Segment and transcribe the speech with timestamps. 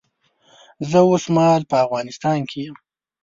[0.89, 2.75] زه اوس مهال په افغانستان کې یم